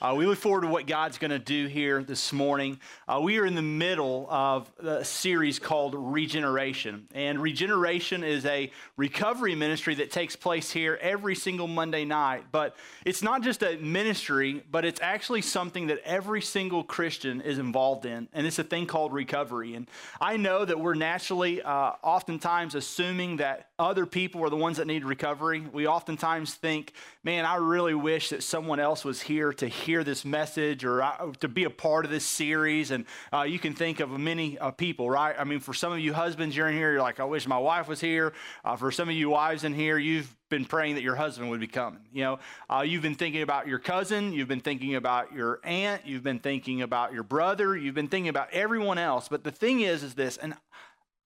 [0.00, 2.78] Uh, we look forward to what God's going to do here this morning.
[3.08, 7.08] Uh, we are in the middle of a series called Regeneration.
[7.14, 12.44] And Regeneration is a recovery ministry that takes place here every single Monday night.
[12.52, 17.58] But it's not just a ministry, but it's actually something that every single Christian is
[17.58, 18.28] involved in.
[18.32, 19.74] And it's a thing called recovery.
[19.74, 19.88] And
[20.20, 24.86] I know that we're naturally, uh, oftentimes, assuming that other people are the ones that
[24.86, 25.64] need recovery.
[25.72, 26.92] We oftentimes think,
[27.24, 31.32] man, I really wish that someone else was here to hear this message or uh,
[31.40, 32.90] to be a part of this series.
[32.90, 35.34] And uh, you can think of many uh, people, right?
[35.38, 37.58] I mean, for some of you husbands, you're in here, you're like, I wish my
[37.58, 38.32] wife was here.
[38.64, 41.60] Uh, for some of you wives in here, you've been praying that your husband would
[41.60, 42.00] be coming.
[42.12, 42.38] You know,
[42.70, 46.38] uh, you've been thinking about your cousin, you've been thinking about your aunt, you've been
[46.38, 49.28] thinking about your brother, you've been thinking about everyone else.
[49.28, 50.54] But the thing is, is this, and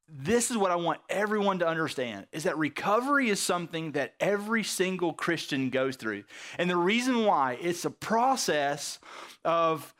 [0.08, 4.62] this is what I want everyone to understand is that recovery is something that every
[4.62, 6.24] single Christian goes through.
[6.58, 8.98] And the reason why it's a process
[9.44, 9.94] of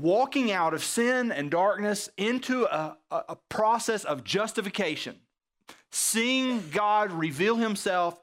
[0.00, 5.16] walking out of sin and darkness into a, a, a process of justification,
[5.90, 8.20] seeing God reveal himself,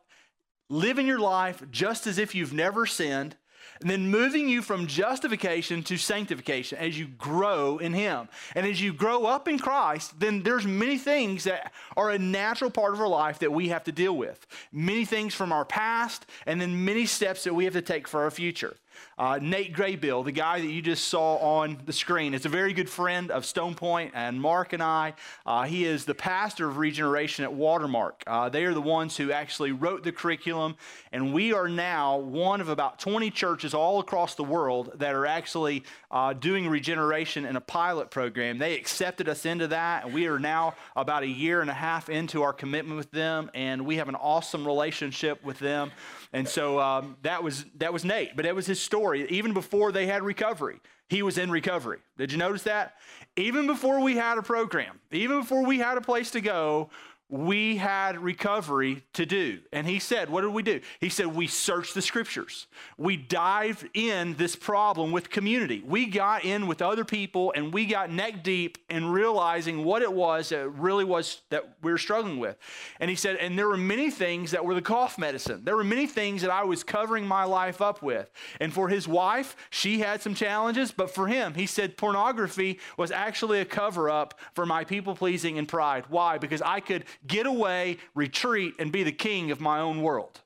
[0.70, 3.36] living your life just as if you've never sinned,
[3.82, 8.28] and then moving you from justification to sanctification as you grow in him.
[8.56, 12.72] And as you grow up in christ then there's many things that are a natural
[12.72, 14.46] part of our life that we have to deal with.
[14.72, 18.24] Many things from our past and then many steps that we have to take for
[18.24, 18.78] our future
[19.18, 22.74] uh, Nate Graybill, the guy that you just saw on the screen, is a very
[22.74, 25.14] good friend of Stone Point and Mark and I.
[25.46, 28.24] Uh, he is the pastor of regeneration at Watermark.
[28.28, 30.76] Uh, they are the ones who actually wrote the curriculum,
[31.12, 35.26] and we are now one of about 20 churches all across the world that are
[35.26, 38.58] actually uh, doing regeneration in a pilot program.
[38.58, 42.10] They accepted us into that, and we are now about a year and a half
[42.10, 45.92] into our commitment with them, and we have an awesome relationship with them.
[46.34, 49.28] And so um, that was that was Nate, but it was his story.
[49.30, 52.00] Even before they had recovery, he was in recovery.
[52.18, 52.96] Did you notice that?
[53.36, 56.90] Even before we had a program, even before we had a place to go,
[57.36, 59.60] we had recovery to do.
[59.74, 60.80] And he said, What did we do?
[61.00, 62.68] He said, We searched the scriptures.
[62.98, 65.84] We dived in this problem with community.
[65.86, 70.12] We got in with other people and we got neck deep in realizing what it
[70.12, 72.58] was that really was that we were struggling with.
[73.00, 75.66] And he said, And there were many things that were the cough medicine.
[75.66, 78.32] There were many things that I was covering my life up with.
[78.62, 80.92] And for his wife, she had some challenges.
[80.92, 85.58] But for him, he said, Pornography was actually a cover up for my people pleasing
[85.58, 86.06] and pride.
[86.08, 86.38] Why?
[86.38, 90.42] Because I could get away, retreat, and be the king of my own world.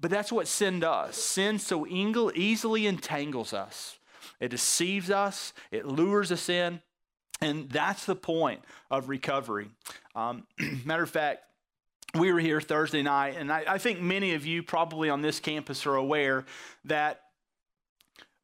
[0.00, 1.16] But that's what sin does.
[1.16, 3.98] Sin so easily entangles us,
[4.40, 6.80] it deceives us, it lures us in.
[7.40, 9.68] And that's the point of recovery.
[10.16, 10.44] Um,
[10.84, 11.44] matter of fact,
[12.14, 15.38] we were here Thursday night, and I, I think many of you probably on this
[15.40, 16.46] campus are aware
[16.86, 17.20] that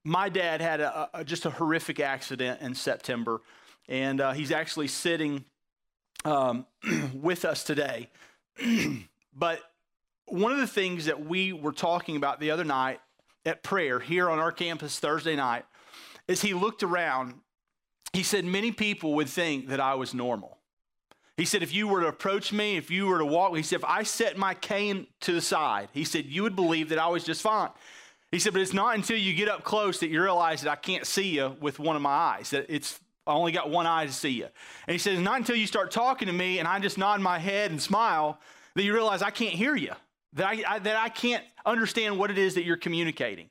[0.04, 3.41] my dad had a, a, just a horrific accident in September,
[3.88, 5.44] and uh, he's actually sitting
[6.24, 6.66] um,
[7.14, 8.10] with us today.
[9.34, 9.60] but
[10.26, 13.00] one of the things that we were talking about the other night
[13.44, 15.64] at prayer here on our campus Thursday night
[16.28, 17.34] is he looked around.
[18.12, 20.58] He said, Many people would think that I was normal.
[21.36, 23.80] He said, if you were to approach me, if you were to walk, he said,
[23.80, 27.08] if I set my cane to the side, he said, you would believe that I
[27.08, 27.70] was just fine.
[28.30, 30.76] He said, but it's not until you get up close that you realize that I
[30.76, 34.06] can't see you with one of my eyes, that it's I only got one eye
[34.06, 34.48] to see you.
[34.86, 37.38] And he says, Not until you start talking to me and I just nod my
[37.38, 38.38] head and smile
[38.74, 39.92] that you realize I can't hear you,
[40.34, 43.48] that I, I, that I can't understand what it is that you're communicating.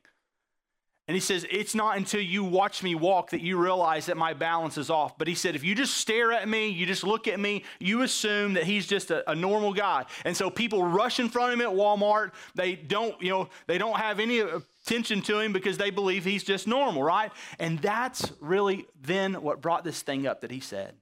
[1.06, 4.32] And he says, It's not until you watch me walk that you realize that my
[4.32, 5.18] balance is off.
[5.18, 8.02] But he said, If you just stare at me, you just look at me, you
[8.02, 10.06] assume that he's just a, a normal guy.
[10.24, 12.32] And so people rush in front of him at Walmart.
[12.54, 14.42] They don't, you know, they don't have any
[14.84, 17.32] attention to him because they believe he's just normal, right?
[17.58, 20.94] And that's really then what brought this thing up that he said.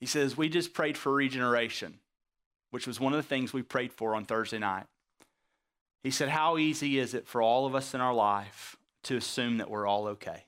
[0.00, 1.98] He says, We just prayed for regeneration,
[2.70, 4.86] which was one of the things we prayed for on Thursday night.
[6.02, 9.58] He said, How easy is it for all of us in our life to assume
[9.58, 10.44] that we're all okay?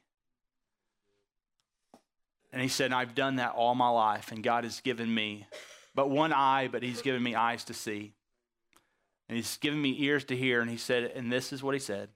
[2.52, 5.46] And he said, I've done that all my life, and God has given me
[5.94, 8.12] but one eye, but he's given me eyes to see.
[9.30, 10.60] And he's given me ears to hear.
[10.60, 12.08] And he said, and this is what he said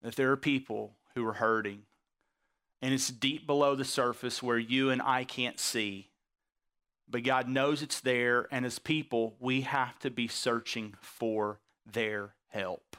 [0.00, 1.82] that there are people who are hurting,
[2.80, 6.08] and it's deep below the surface where you and I can't see.
[7.08, 12.34] But God knows it's there, and as people, we have to be searching for their
[12.48, 12.96] help.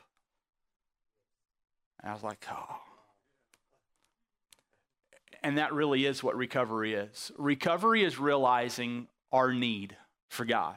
[2.01, 2.79] And I was like, oh.
[5.41, 7.31] And that really is what recovery is.
[7.38, 9.95] Recovery is realizing our need
[10.29, 10.75] for God.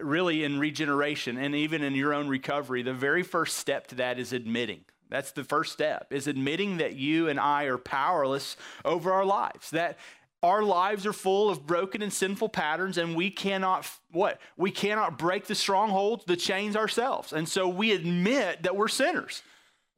[0.00, 4.18] Really in regeneration and even in your own recovery, the very first step to that
[4.18, 4.84] is admitting.
[5.10, 9.70] That's the first step, is admitting that you and I are powerless over our lives.
[9.70, 9.98] That
[10.42, 15.18] our lives are full of broken and sinful patterns and we cannot what we cannot
[15.18, 19.42] break the strongholds the chains ourselves and so we admit that we're sinners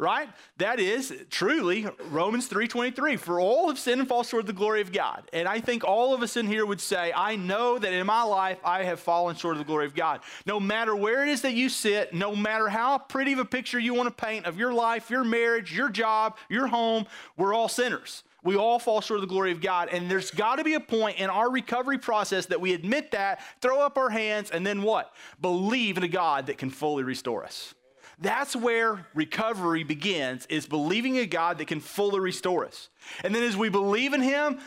[0.01, 0.31] right?
[0.57, 3.17] That is truly Romans 3:23.
[3.17, 5.29] For all have sinned and fall short of the glory of God.
[5.33, 8.23] And I think all of us in here would say, I know that in my
[8.23, 10.21] life I have fallen short of the glory of God.
[10.47, 13.79] No matter where it is that you sit, no matter how pretty of a picture
[13.79, 17.07] you want to paint of your life, your marriage, your job, your home,
[17.37, 18.25] we're all sinners.
[18.43, 19.91] We all fall short of the glory of God.
[19.91, 23.43] And there's got to be a point in our recovery process that we admit that,
[23.61, 25.15] throw up our hands, and then what?
[25.43, 27.75] Believe in a God that can fully restore us.
[28.21, 32.91] That's where recovery begins, is believing a God that can fully restore us.
[33.25, 34.61] And then as we believe in him,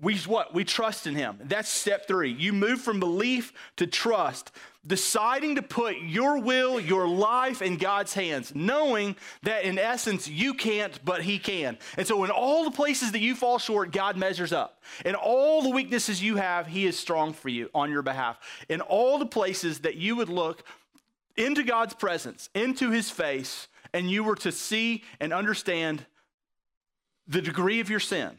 [0.00, 0.52] we what?
[0.52, 1.38] We trust in him.
[1.42, 2.30] That's step 3.
[2.30, 4.52] You move from belief to trust,
[4.86, 10.52] deciding to put your will, your life in God's hands, knowing that in essence you
[10.52, 11.78] can't, but he can.
[11.96, 14.82] And so in all the places that you fall short, God measures up.
[15.06, 18.38] In all the weaknesses you have, he is strong for you on your behalf.
[18.68, 20.62] In all the places that you would look
[21.36, 26.04] into God's presence, into his face, and you were to see and understand
[27.26, 28.36] the degree of your sin,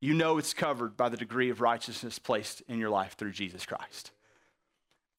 [0.00, 3.64] you know it's covered by the degree of righteousness placed in your life through Jesus
[3.64, 4.10] Christ.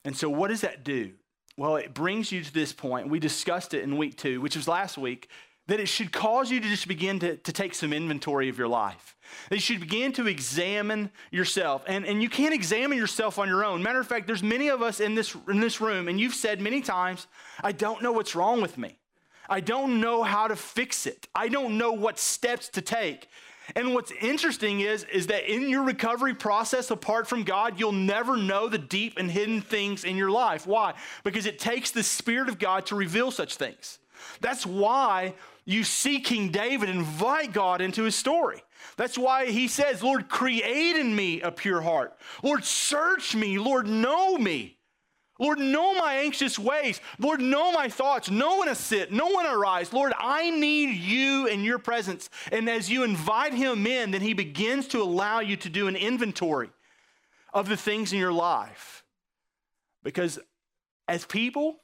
[0.05, 1.13] And so, what does that do?
[1.55, 3.09] Well, it brings you to this point.
[3.09, 5.29] We discussed it in week two, which was last week,
[5.67, 8.67] that it should cause you to just begin to, to take some inventory of your
[8.67, 9.15] life.
[9.49, 11.83] That you should begin to examine yourself.
[11.87, 13.81] And, and you can't examine yourself on your own.
[13.81, 16.61] Matter of fact, there's many of us in this, in this room, and you've said
[16.61, 17.27] many times,
[17.63, 18.97] I don't know what's wrong with me.
[19.49, 21.27] I don't know how to fix it.
[21.33, 23.27] I don't know what steps to take.
[23.75, 28.35] And what's interesting is, is that in your recovery process, apart from God, you'll never
[28.35, 30.67] know the deep and hidden things in your life.
[30.67, 30.93] Why?
[31.23, 33.99] Because it takes the Spirit of God to reveal such things.
[34.41, 35.33] That's why
[35.65, 38.63] you see King David invite God into his story.
[38.97, 42.15] That's why he says, Lord, create in me a pure heart.
[42.41, 43.57] Lord, search me.
[43.57, 44.77] Lord, know me.
[45.39, 47.01] Lord, know my anxious ways.
[47.17, 48.29] Lord, know my thoughts.
[48.29, 49.91] Know when to sit, know when I rise.
[49.91, 52.29] Lord, I need you in your presence.
[52.51, 55.95] And as you invite him in, then he begins to allow you to do an
[55.95, 56.69] inventory
[57.53, 59.03] of the things in your life.
[60.03, 60.39] Because
[61.07, 61.77] as people,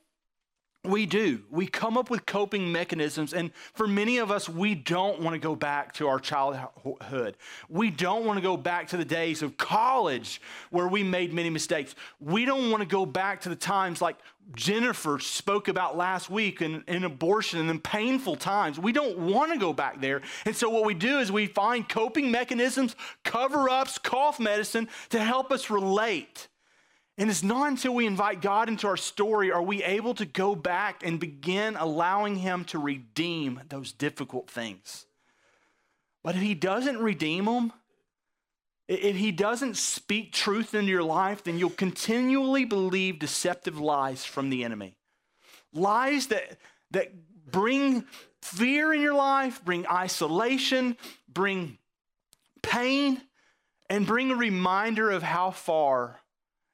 [0.85, 1.41] we do.
[1.49, 3.33] We come up with coping mechanisms.
[3.33, 7.35] And for many of us, we don't want to go back to our childhood.
[7.67, 11.49] We don't want to go back to the days of college where we made many
[11.49, 11.95] mistakes.
[12.21, 14.15] We don't want to go back to the times like
[14.55, 18.79] Jennifer spoke about last week in, in abortion and in painful times.
[18.79, 20.21] We don't want to go back there.
[20.45, 22.95] And so what we do is we find coping mechanisms,
[23.25, 26.47] cover ups, cough medicine to help us relate
[27.19, 30.55] and it's not until we invite God into our story are we able to go
[30.55, 35.05] back and begin allowing Him to redeem those difficult things.
[36.23, 37.73] But if He doesn't redeem them,
[38.87, 44.49] if He doesn't speak truth into your life, then you'll continually believe deceptive lies from
[44.49, 44.95] the enemy.
[45.73, 46.57] Lies that,
[46.91, 47.11] that
[47.51, 48.05] bring
[48.41, 50.95] fear in your life, bring isolation,
[51.27, 51.79] bring
[52.61, 53.21] pain,
[53.89, 56.21] and bring a reminder of how far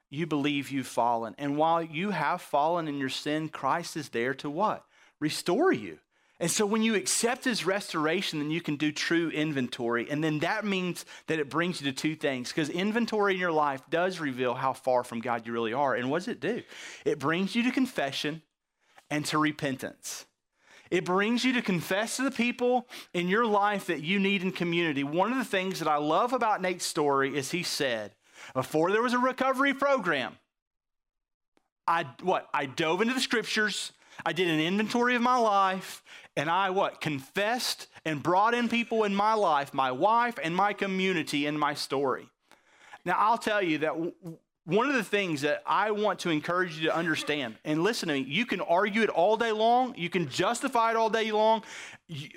[0.09, 1.35] you believe you've fallen.
[1.37, 4.85] And while you have fallen in your sin, Christ is there to what?
[5.19, 5.99] Restore you.
[6.39, 10.09] And so when you accept his restoration, then you can do true inventory.
[10.09, 13.53] And then that means that it brings you to two things because inventory in your
[13.53, 15.95] life does reveal how far from God you really are.
[15.95, 16.61] And what does it do?
[17.05, 18.41] It brings you to confession
[19.09, 20.25] and to repentance.
[20.91, 24.51] It brings you to confess to the people in your life that you need in
[24.51, 25.03] community.
[25.03, 28.13] One of the things that I love about Nate's story is he said,
[28.53, 30.37] before there was a recovery program,
[31.87, 32.49] I what?
[32.53, 33.91] I dove into the scriptures,
[34.25, 36.03] I did an inventory of my life,
[36.35, 37.01] and I what?
[37.01, 41.73] Confessed and brought in people in my life, my wife and my community in my
[41.73, 42.29] story.
[43.03, 43.93] Now, I'll tell you that
[44.65, 48.15] one of the things that I want to encourage you to understand, and listen to
[48.15, 51.63] me, you can argue it all day long, you can justify it all day long.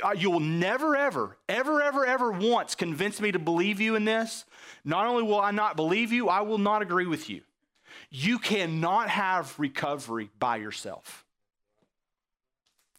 [0.04, 4.04] Uh, you will never, ever, ever, ever, ever once convince me to believe you in
[4.04, 4.44] this.
[4.85, 7.40] Not only will I not believe you, I will not agree with you.
[8.11, 11.25] You cannot have recovery by yourself.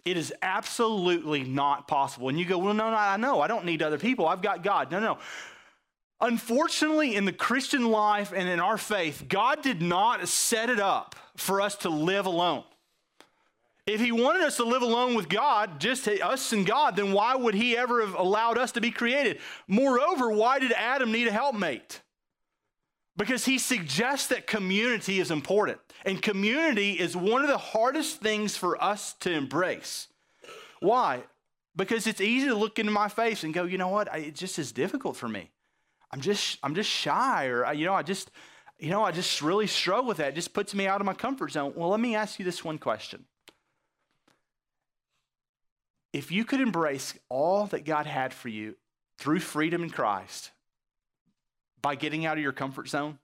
[0.06, 2.30] It is absolutely not possible.
[2.30, 3.42] And you go, well, no, no, I know.
[3.42, 4.28] I don't need other people.
[4.28, 4.92] I've got God.
[4.92, 5.20] No, no.
[6.22, 11.16] Unfortunately, in the Christian life and in our faith, God did not set it up
[11.36, 12.64] for us to live alone.
[13.86, 17.36] If he wanted us to live alone with God, just us and God, then why
[17.36, 19.40] would he ever have allowed us to be created?
[19.68, 22.02] Moreover, why did Adam need a helpmate?
[23.20, 25.78] because he suggests that community is important.
[26.06, 30.08] And community is one of the hardest things for us to embrace.
[30.80, 31.24] Why?
[31.76, 34.08] Because it's easy to look into my face and go, you know what?
[34.18, 35.52] It just is difficult for me.
[36.12, 38.32] I'm just, I'm just shy, or you know, I just,
[38.80, 40.30] you know, I just really struggle with that.
[40.30, 41.74] It just puts me out of my comfort zone.
[41.76, 43.26] Well, let me ask you this one question.
[46.12, 48.76] If you could embrace all that God had for you
[49.20, 50.52] through freedom in Christ
[51.82, 53.20] by getting out of your comfort zone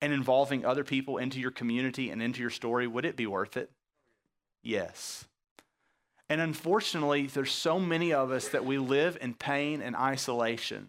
[0.00, 3.56] and involving other people into your community and into your story, would it be worth
[3.56, 3.70] it?
[4.62, 5.26] Yes.
[6.28, 10.88] And unfortunately, there's so many of us that we live in pain and isolation.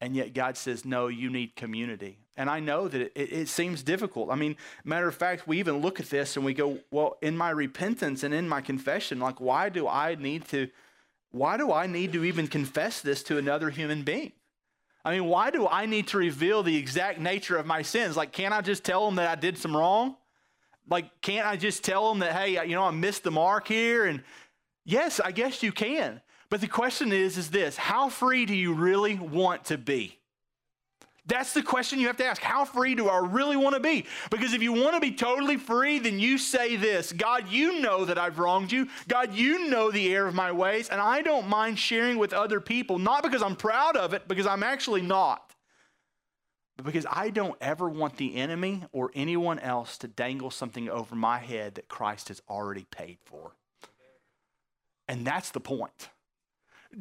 [0.00, 2.18] And yet God says, no, you need community.
[2.36, 4.30] And I know that it, it, seems difficult.
[4.30, 7.36] I mean, matter of fact, we even look at this and we go, well, in
[7.36, 10.68] my repentance and in my confession, like, why do I need to,
[11.32, 14.32] why do I need to even confess this to another human being?
[15.04, 18.16] I mean, why do I need to reveal the exact nature of my sins?
[18.16, 20.16] Like, can't I just tell them that I did some wrong?
[20.88, 24.06] Like, can't I just tell them that, hey, you know, I missed the mark here?
[24.06, 24.22] And
[24.84, 26.20] yes, I guess you can.
[26.50, 30.18] But the question is, is this how free do you really want to be?
[31.28, 32.40] That's the question you have to ask.
[32.40, 34.06] How free do I really want to be?
[34.30, 38.06] Because if you want to be totally free, then you say this God, you know
[38.06, 38.88] that I've wronged you.
[39.08, 42.60] God, you know the error of my ways, and I don't mind sharing with other
[42.60, 45.54] people, not because I'm proud of it, because I'm actually not,
[46.78, 51.14] but because I don't ever want the enemy or anyone else to dangle something over
[51.14, 53.52] my head that Christ has already paid for.
[55.06, 56.08] And that's the point.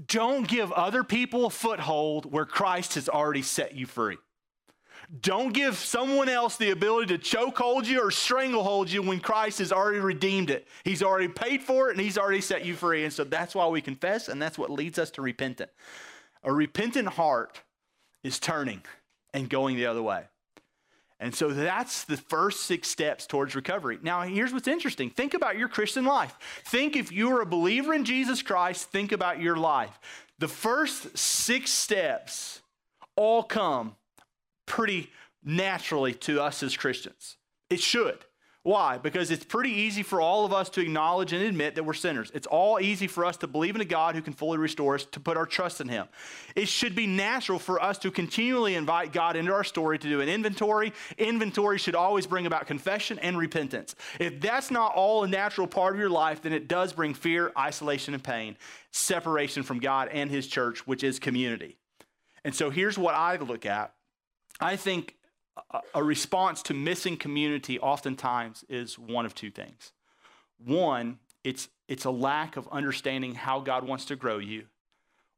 [0.07, 4.17] Don't give other people a foothold where Christ has already set you free.
[5.21, 9.71] Don't give someone else the ability to chokehold you or stranglehold you when Christ has
[9.71, 10.67] already redeemed it.
[10.83, 13.05] He's already paid for it and he's already set you free.
[13.05, 15.71] And so that's why we confess, and that's what leads us to repentance.
[16.43, 17.61] A repentant heart
[18.23, 18.81] is turning
[19.33, 20.25] and going the other way.
[21.19, 23.97] And so that's the first six steps towards recovery.
[24.01, 26.35] Now, here's what's interesting think about your Christian life.
[26.65, 29.99] Think if you're a believer in Jesus Christ, think about your life.
[30.39, 32.61] The first six steps
[33.15, 33.95] all come
[34.67, 35.09] pretty
[35.43, 37.37] naturally to us as Christians.
[37.69, 38.19] It should.
[38.67, 38.97] Why?
[38.97, 42.29] Because it's pretty easy for all of us to acknowledge and admit that we're sinners.
[42.33, 45.05] It's all easy for us to believe in a God who can fully restore us,
[45.05, 46.09] to put our trust in Him.
[46.53, 50.19] It should be natural for us to continually invite God into our story to do
[50.19, 50.91] an inventory.
[51.17, 53.95] Inventory should always bring about confession and repentance.
[54.19, 57.53] If that's not all a natural part of your life, then it does bring fear,
[57.57, 58.57] isolation, and pain,
[58.91, 61.77] separation from God and His church, which is community.
[62.43, 63.93] And so here's what I look at.
[64.59, 65.16] I think
[65.93, 69.91] a response to missing community oftentimes is one of two things.
[70.63, 74.65] One, it's, it's a lack of understanding how God wants to grow you.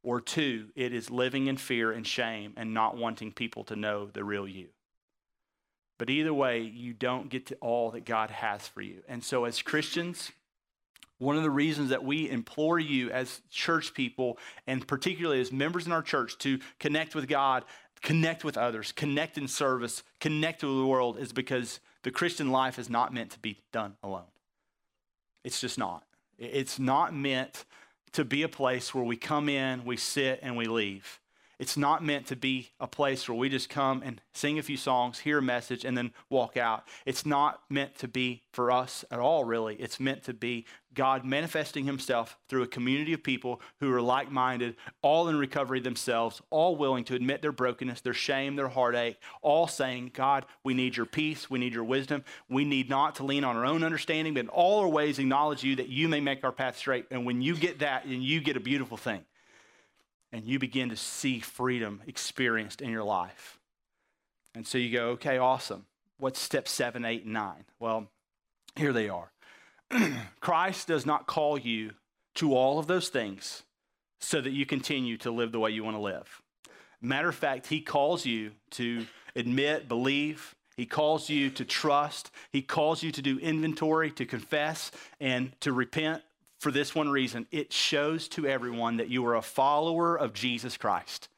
[0.01, 4.07] Or two, it is living in fear and shame and not wanting people to know
[4.07, 4.67] the real you.
[5.97, 9.03] But either way, you don't get to all that God has for you.
[9.09, 10.31] And so, as Christians,
[11.17, 15.85] one of the reasons that we implore you as church people, and particularly as members
[15.85, 17.65] in our church, to connect with God
[18.01, 22.79] connect with others, connect in service, connect with the world is because the Christian life
[22.79, 24.31] is not meant to be done alone.
[25.43, 26.03] It's just not.
[26.37, 27.65] It's not meant
[28.13, 31.19] to be a place where we come in, we sit, and we leave.
[31.59, 34.77] It's not meant to be a place where we just come and sing a few
[34.77, 36.87] songs, hear a message, and then walk out.
[37.05, 39.75] It's not meant to be for us at all, really.
[39.75, 44.31] It's meant to be God manifesting himself through a community of people who are like
[44.31, 49.17] minded, all in recovery themselves, all willing to admit their brokenness, their shame, their heartache,
[49.41, 52.23] all saying, God, we need your peace, we need your wisdom.
[52.49, 55.63] We need not to lean on our own understanding, but in all our ways acknowledge
[55.63, 57.05] you that you may make our path straight.
[57.11, 59.25] And when you get that, then you get a beautiful thing
[60.31, 63.59] and you begin to see freedom experienced in your life.
[64.55, 65.85] And so you go, okay, awesome.
[66.17, 67.65] What's step seven, eight, and nine?
[67.79, 68.07] Well,
[68.75, 69.31] here they are.
[70.39, 71.91] Christ does not call you
[72.35, 73.63] to all of those things
[74.19, 76.41] so that you continue to live the way you want to live.
[77.01, 79.05] Matter of fact, He calls you to
[79.35, 80.55] admit, believe.
[80.75, 82.31] He calls you to trust.
[82.51, 86.21] He calls you to do inventory, to confess, and to repent
[86.59, 90.77] for this one reason it shows to everyone that you are a follower of Jesus
[90.77, 91.29] Christ.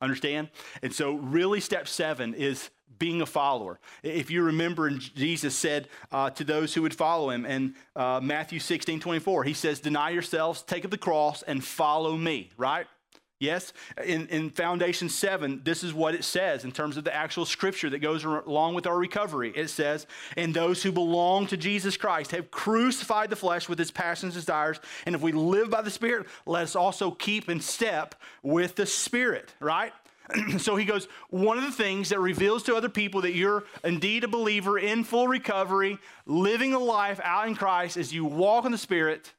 [0.00, 0.48] Understand?
[0.82, 3.78] And so, really, step seven is being a follower.
[4.02, 8.58] If you remember, Jesus said uh, to those who would follow him in uh, Matthew
[8.58, 12.86] 16 24, he says, Deny yourselves, take up the cross, and follow me, right?
[13.42, 13.72] Yes,
[14.04, 17.90] in, in Foundation 7, this is what it says in terms of the actual scripture
[17.90, 19.52] that goes along with our recovery.
[19.56, 20.06] It says,
[20.36, 24.44] And those who belong to Jesus Christ have crucified the flesh with its passions and
[24.44, 24.78] desires.
[25.06, 28.86] And if we live by the Spirit, let us also keep in step with the
[28.86, 29.92] Spirit, right?
[30.58, 34.22] so he goes, one of the things that reveals to other people that you're indeed
[34.22, 38.70] a believer in full recovery, living a life out in Christ is you walk in
[38.70, 39.32] the Spirit,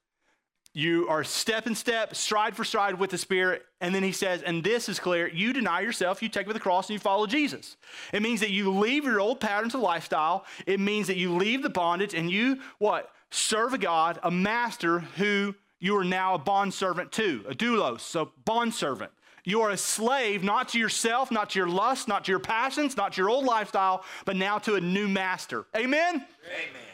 [0.74, 3.63] you are step in step, stride for stride with the Spirit.
[3.80, 6.60] And then he says, and this is clear you deny yourself, you take up the
[6.60, 7.77] cross, and you follow Jesus.
[8.12, 10.46] It means that you leave your old patterns of lifestyle.
[10.65, 13.12] It means that you leave the bondage and you, what?
[13.30, 18.32] Serve a God, a master who you are now a bondservant to, a doulos, so
[18.46, 19.12] bondservant.
[19.44, 22.96] You are a slave not to yourself, not to your lust, not to your passions,
[22.96, 25.65] not to your old lifestyle, but now to a new master.
[25.75, 26.15] Amen?
[26.15, 26.93] Amen.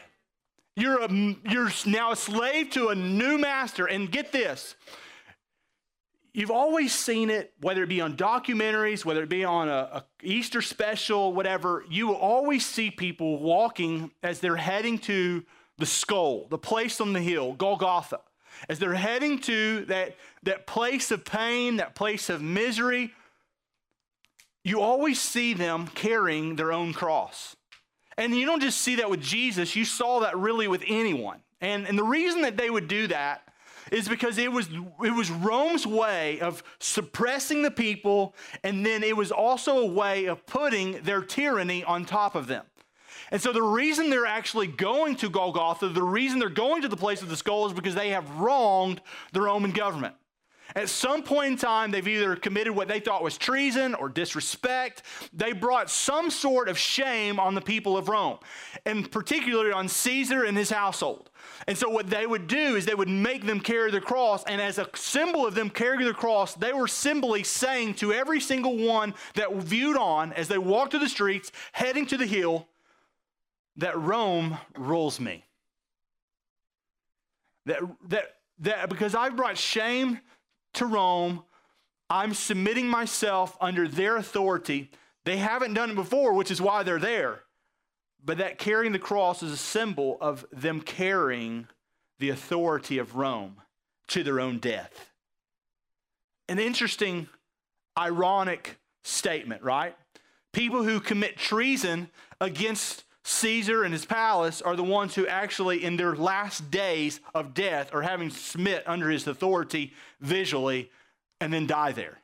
[0.76, 1.12] You're, a,
[1.48, 3.86] you're now a slave to a new master.
[3.86, 4.76] And get this
[6.32, 10.62] you've always seen it, whether it be on documentaries, whether it be on a, Easter
[10.62, 15.44] special, whatever, you will always see people walking as they're heading to
[15.78, 18.20] the skull, the place on the hill, Golgotha.
[18.68, 23.12] As they're heading to that, that place of pain, that place of misery,
[24.62, 27.56] you always see them carrying their own cross.
[28.20, 31.38] And you don't just see that with Jesus, you saw that really with anyone.
[31.62, 33.42] And, and the reason that they would do that
[33.90, 34.68] is because it was,
[35.02, 40.26] it was Rome's way of suppressing the people, and then it was also a way
[40.26, 42.66] of putting their tyranny on top of them.
[43.30, 46.98] And so the reason they're actually going to Golgotha, the reason they're going to the
[46.98, 49.00] place of the skull is because they have wronged
[49.32, 50.14] the Roman government.
[50.74, 55.02] At some point in time, they've either committed what they thought was treason or disrespect.
[55.32, 58.38] They brought some sort of shame on the people of Rome,
[58.86, 61.30] and particularly on Caesar and his household.
[61.66, 64.60] And so, what they would do is they would make them carry the cross, and
[64.60, 68.76] as a symbol of them carrying the cross, they were symbolically saying to every single
[68.76, 72.66] one that viewed on as they walked through the streets, heading to the hill,
[73.76, 75.44] that Rome rules me.
[77.66, 80.20] That, that, that because I've brought shame
[80.74, 81.44] to Rome.
[82.08, 84.90] I'm submitting myself under their authority.
[85.24, 87.42] They haven't done it before, which is why they're there.
[88.24, 91.68] But that carrying the cross is a symbol of them carrying
[92.18, 93.56] the authority of Rome
[94.08, 95.10] to their own death.
[96.48, 97.28] An interesting,
[97.98, 99.96] ironic statement, right?
[100.52, 105.96] People who commit treason against Caesar and his palace are the ones who actually, in
[105.96, 110.90] their last days of death, are having to submit under his authority visually
[111.40, 112.18] and then die there.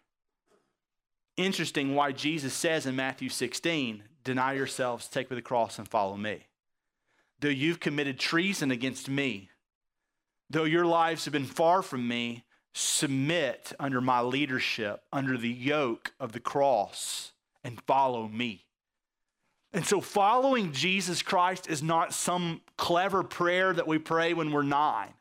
[1.37, 6.16] Interesting why Jesus says in Matthew 16, Deny yourselves, take up the cross, and follow
[6.16, 6.46] me.
[7.40, 9.50] Though you've committed treason against me,
[10.50, 16.12] though your lives have been far from me, submit under my leadership, under the yoke
[16.18, 17.32] of the cross,
[17.62, 18.65] and follow me.
[19.76, 24.62] And so, following Jesus Christ is not some clever prayer that we pray when we're
[24.62, 25.12] nine.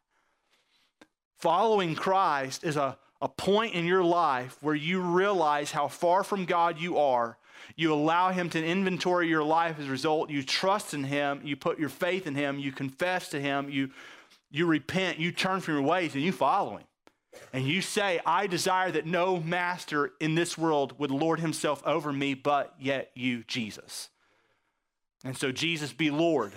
[1.40, 6.46] Following Christ is a, a point in your life where you realize how far from
[6.46, 7.38] God you are.
[7.76, 10.30] You allow Him to inventory your life as a result.
[10.30, 11.42] You trust in Him.
[11.44, 12.58] You put your faith in Him.
[12.58, 13.70] You confess to Him.
[13.70, 13.90] You,
[14.52, 15.20] you repent.
[15.20, 16.88] You turn from your ways and you follow Him.
[17.52, 22.14] And you say, I desire that no master in this world would lord himself over
[22.14, 24.08] me, but yet you, Jesus.
[25.26, 26.54] And so, Jesus be Lord.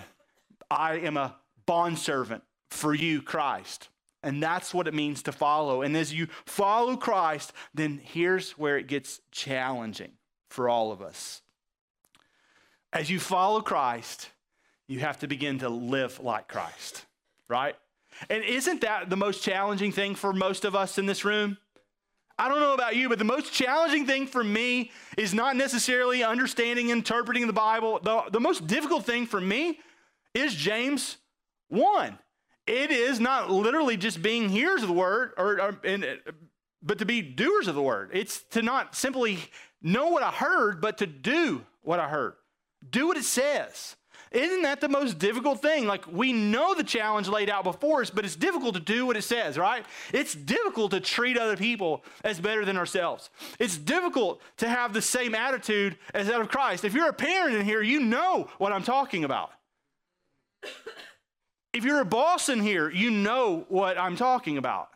[0.71, 3.89] I am a bondservant for you, Christ.
[4.21, 5.81] And that's what it means to follow.
[5.81, 10.11] And as you follow Christ, then here's where it gets challenging
[10.49, 11.41] for all of us.
[12.93, 14.29] As you follow Christ,
[14.87, 17.05] you have to begin to live like Christ,
[17.47, 17.75] right?
[18.29, 21.57] And isn't that the most challenging thing for most of us in this room?
[22.39, 26.23] I don't know about you, but the most challenging thing for me is not necessarily
[26.23, 27.99] understanding, interpreting the Bible.
[28.01, 29.79] The, the most difficult thing for me
[30.33, 31.17] is James
[31.67, 32.17] 1.
[32.65, 36.05] It is not literally just being hearers of the word, or, or and,
[36.81, 38.11] but to be doers of the word.
[38.13, 39.39] It's to not simply
[39.81, 42.35] know what I heard, but to do what I heard.
[42.89, 43.97] Do what it says.
[44.31, 45.87] Isn't that the most difficult thing?
[45.87, 49.17] Like, we know the challenge laid out before us, but it's difficult to do what
[49.17, 49.83] it says, right?
[50.13, 53.31] It's difficult to treat other people as better than ourselves.
[53.57, 56.85] It's difficult to have the same attitude as that of Christ.
[56.85, 59.49] If you're a parent in here, you know what I'm talking about.
[61.73, 64.89] If you're a boss in here, you know what I'm talking about.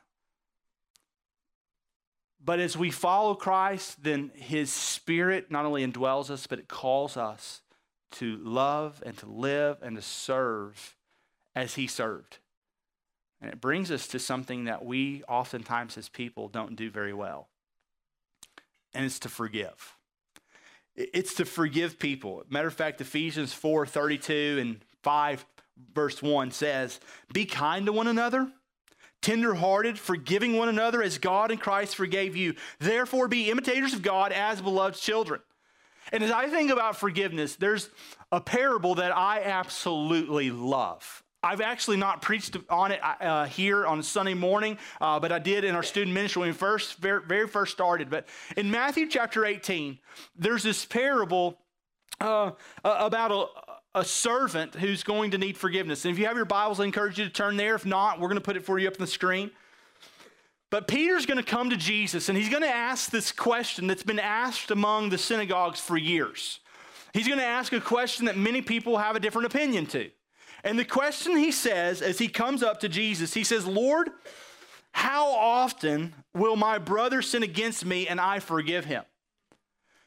[2.46, 7.18] But as we follow Christ, then his spirit not only indwells us, but it calls
[7.18, 7.63] us
[8.14, 10.96] to love and to live and to serve
[11.56, 12.38] as he served.
[13.42, 17.50] And it brings us to something that we oftentimes as people don't do very well.
[18.94, 19.96] And it's to forgive.
[20.96, 22.44] It's to forgive people.
[22.50, 25.46] Matter of fact, Ephesians 4 32 and 5
[25.94, 27.00] verse 1 says,
[27.34, 28.48] Be kind to one another,
[29.22, 32.56] tenderhearted, forgiving one another as God and Christ forgave you.
[32.80, 35.42] Therefore, be imitators of God as beloved children.
[36.12, 37.90] And as I think about forgiveness, there's
[38.32, 41.24] a parable that I absolutely love.
[41.44, 45.66] I've actually not preached on it uh, here on Sunday morning, uh, but I did
[45.66, 48.10] in our student ministry when we first, very, very first started.
[48.10, 50.00] But in Matthew chapter 18,
[50.38, 51.60] there's this parable
[52.22, 52.52] uh,
[52.86, 53.32] about
[53.94, 56.06] a, a servant who's going to need forgiveness.
[56.06, 57.76] And if you have your Bibles, I encourage you to turn there.
[57.76, 59.52] If not, we're going to put it for you up on the screen.
[60.74, 64.02] But Peter's going to come to Jesus and he's going to ask this question that's
[64.02, 66.62] been asked among the synagogues for years.
[67.14, 70.10] He's going to ask a question that many people have a different opinion to.
[70.64, 74.10] And the question he says as he comes up to Jesus, he says, Lord,
[74.94, 79.04] how often will my brother sin against me and I forgive him?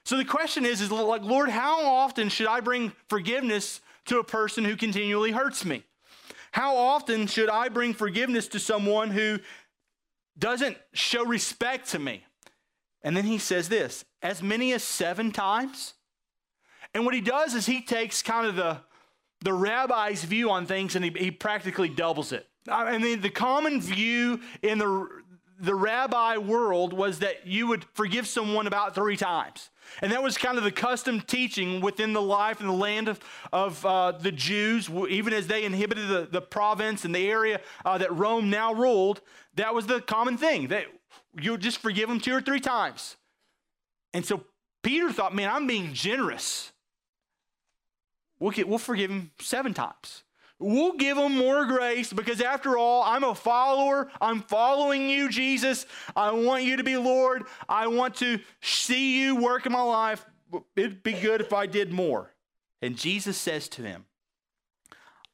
[0.05, 4.25] So the question is, is like, Lord, how often should I bring forgiveness to a
[4.25, 5.85] person who continually hurts me?
[6.51, 9.39] How often should I bring forgiveness to someone who
[10.39, 12.25] doesn't show respect to me?
[13.03, 15.95] And then he says this, as many as seven times?
[16.93, 18.81] And what he does is he takes kind of the,
[19.43, 22.49] the rabbi's view on things and he, he practically doubles it.
[22.69, 25.09] I mean, the common view in the,
[25.59, 29.71] the rabbi world was that you would forgive someone about three times.
[30.03, 33.21] And that was kind of the custom teaching within the life and the land of,
[33.53, 37.97] of uh, the Jews, even as they inhibited the, the province and the area uh,
[37.99, 39.21] that Rome now ruled.
[39.55, 40.87] That was the common thing, that
[41.41, 43.17] you would just forgive them two or three times.
[44.13, 44.45] And so
[44.83, 46.73] Peter thought, man, I'm being generous.
[48.39, 50.25] We'll, get, we'll forgive him seven times.
[50.59, 54.11] We'll give them more grace because, after all, I'm a follower.
[54.21, 55.85] I'm following you, Jesus.
[56.15, 57.45] I want you to be Lord.
[57.69, 60.25] I want to see you work in my life.
[60.75, 62.33] It'd be good if I did more.
[62.81, 64.07] And Jesus says to him,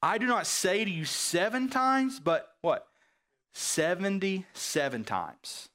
[0.03, 2.89] I do not say to you seven times, but what?
[3.53, 5.69] 77 times.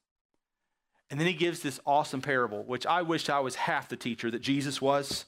[1.10, 4.30] And then he gives this awesome parable, which I wish I was half the teacher
[4.30, 5.26] that Jesus was.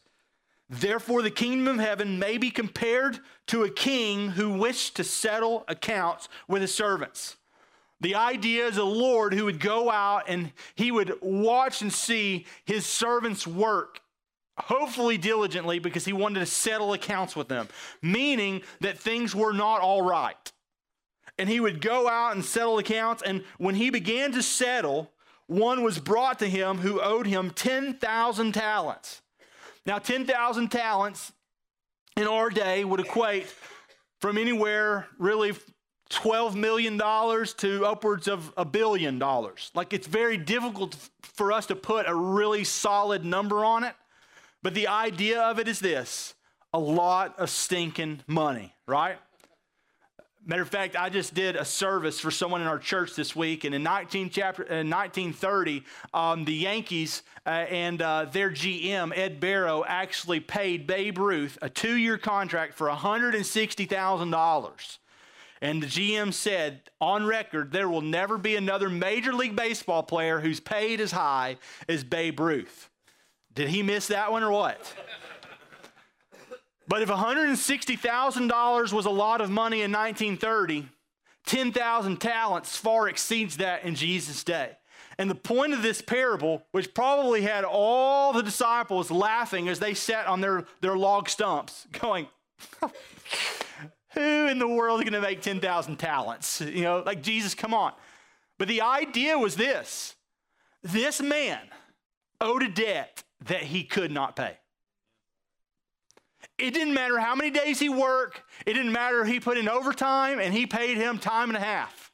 [0.69, 5.65] Therefore, the kingdom of heaven may be compared to a king who wished to settle
[5.67, 7.38] accounts with his servants.
[8.01, 12.45] The idea is a Lord who would go out and he would watch and see
[12.65, 13.99] his servants work,
[14.58, 17.67] hopefully diligently, because he wanted to settle accounts with them,
[18.01, 20.51] meaning that things were not all right.
[21.39, 23.23] And he would go out and settle accounts.
[23.23, 25.12] And when he began to settle,
[25.47, 29.21] one was brought to him who owed him 10,000 talents.
[29.85, 31.31] Now, 10,000 talents
[32.17, 33.47] in our day would equate
[34.19, 35.53] from anywhere really
[36.09, 39.71] $12 million to upwards of a billion dollars.
[39.75, 43.95] Like it's very difficult for us to put a really solid number on it.
[44.61, 46.33] But the idea of it is this
[46.73, 49.17] a lot of stinking money, right?
[50.45, 53.65] Matter of fact, I just did a service for someone in our church this week,
[53.65, 59.39] and in 19 chapter, in 1930, um, the Yankees uh, and uh, their GM Ed
[59.39, 64.99] Barrow actually paid Babe Ruth a two-year contract for 160 thousand dollars.
[65.62, 70.39] And the GM said on record, there will never be another Major League Baseball player
[70.39, 71.58] who's paid as high
[71.89, 72.89] as Babe Ruth.
[73.54, 74.95] Did he miss that one or what?
[76.89, 80.88] But if $160,000 was a lot of money in 1930,
[81.45, 84.71] 10,000 talents far exceeds that in Jesus' day.
[85.19, 89.93] And the point of this parable, which probably had all the disciples laughing as they
[89.93, 92.28] sat on their, their log stumps, going,
[94.13, 96.60] Who in the world is going to make 10,000 talents?
[96.60, 97.93] You know, like Jesus, come on.
[98.58, 100.15] But the idea was this
[100.82, 101.60] this man
[102.41, 104.58] owed a debt that he could not pay.
[106.59, 110.39] It didn't matter how many days he worked, it didn't matter he put in overtime
[110.39, 112.09] and he paid him time and a half.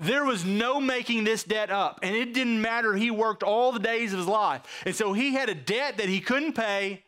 [0.00, 2.94] There was no making this debt up, and it didn't matter.
[2.94, 4.62] He worked all the days of his life.
[4.86, 7.04] And so he had a debt that he couldn't pay,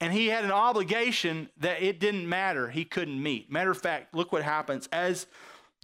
[0.00, 2.68] and he had an obligation that it didn't matter.
[2.68, 3.50] He couldn't meet.
[3.50, 4.88] Matter of fact, look what happens.
[4.90, 5.28] As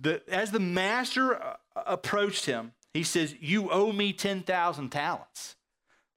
[0.00, 5.54] the, as the master uh, approached him, he says, You owe me 10,000 talents.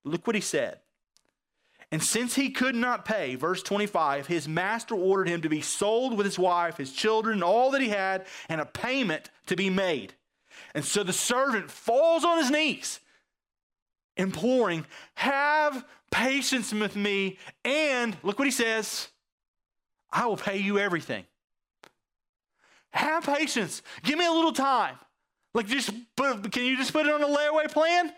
[0.03, 0.79] Look what he said.
[1.91, 6.17] And since he could not pay, verse 25, his master ordered him to be sold
[6.17, 10.13] with his wife, his children, all that he had, and a payment to be made.
[10.73, 12.99] And so the servant falls on his knees,
[14.17, 19.09] imploring, Have patience with me, and look what he says
[20.11, 21.25] I will pay you everything.
[22.91, 23.81] Have patience.
[24.03, 24.95] Give me a little time.
[25.53, 28.11] Like, just put, can you just put it on a layaway plan?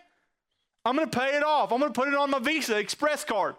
[0.84, 1.72] I'm going to pay it off.
[1.72, 3.56] I'm going to put it on my Visa Express card.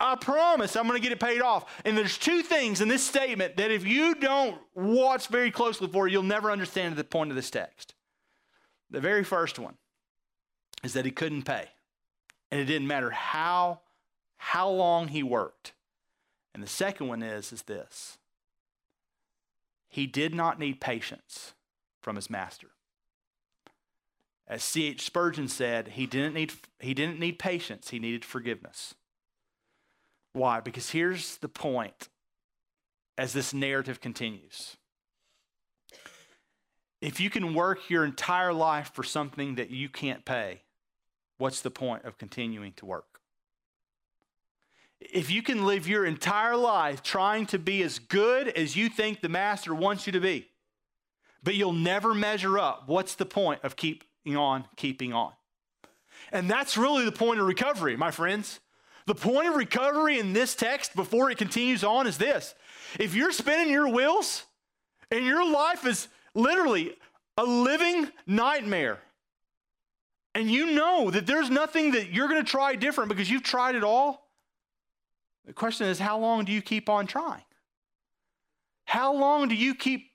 [0.00, 1.82] I promise I'm going to get it paid off.
[1.84, 6.06] And there's two things in this statement that if you don't watch very closely for,
[6.06, 7.94] you'll never understand the point of this text.
[8.90, 9.74] The very first one
[10.84, 11.66] is that he couldn't pay.
[12.50, 13.80] And it didn't matter how
[14.40, 15.72] how long he worked.
[16.54, 18.18] And the second one is is this.
[19.88, 21.54] He did not need patience
[22.00, 22.68] from his master.
[24.48, 25.02] As C.H.
[25.02, 28.94] Spurgeon said, he didn't need he didn't need patience, he needed forgiveness.
[30.32, 30.60] Why?
[30.60, 32.08] Because here's the point
[33.18, 34.76] as this narrative continues.
[37.00, 40.62] If you can work your entire life for something that you can't pay,
[41.36, 43.20] what's the point of continuing to work?
[45.00, 49.20] If you can live your entire life trying to be as good as you think
[49.20, 50.48] the master wants you to be,
[51.42, 55.32] but you'll never measure up, what's the point of keeping on, keeping on?
[56.32, 58.60] And that's really the point of recovery, my friends.
[59.06, 62.54] The point of recovery in this text before it continues on is this
[62.98, 64.44] if you're spinning your wheels
[65.10, 66.94] and your life is literally
[67.38, 68.98] a living nightmare,
[70.34, 73.74] and you know that there's nothing that you're going to try different because you've tried
[73.74, 74.28] it all,
[75.46, 77.42] the question is how long do you keep on trying?
[78.84, 80.10] How long do you keep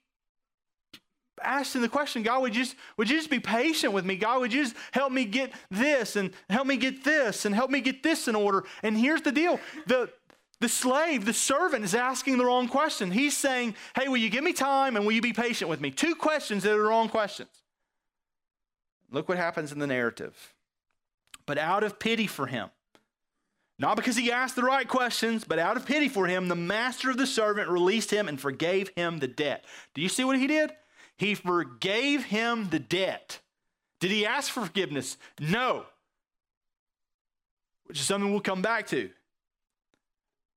[1.42, 4.16] asking the question, God, would you, just, would you just be patient with me?
[4.16, 7.70] God, would you just help me get this and help me get this and help
[7.70, 8.64] me get this in order?
[8.82, 10.10] And here's the deal the,
[10.60, 13.10] the slave, the servant, is asking the wrong question.
[13.10, 15.90] He's saying, Hey, will you give me time and will you be patient with me?
[15.90, 17.50] Two questions that are the wrong questions.
[19.10, 20.54] Look what happens in the narrative.
[21.46, 22.70] But out of pity for him,
[23.78, 27.10] not because he asked the right questions, but out of pity for him, the master
[27.10, 29.64] of the servant released him and forgave him the debt.
[29.94, 30.70] Do you see what he did?
[31.16, 33.40] He forgave him the debt.
[34.00, 35.16] Did he ask for forgiveness?
[35.38, 35.86] No.
[37.84, 39.10] Which is something we'll come back to.